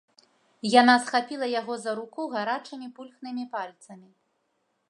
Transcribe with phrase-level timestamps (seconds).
[0.81, 4.07] Яна схапіла яго за руку гарачымі пульхнымі пальцамі.